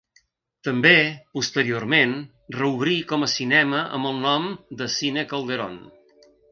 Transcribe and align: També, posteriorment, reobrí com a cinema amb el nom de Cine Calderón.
També, 0.67 0.93
posteriorment, 1.39 2.17
reobrí 2.57 2.97
com 3.13 3.27
a 3.29 3.33
cinema 3.37 3.87
amb 3.99 4.13
el 4.13 4.19
nom 4.27 4.53
de 4.83 4.93
Cine 4.99 5.31
Calderón. 5.35 5.83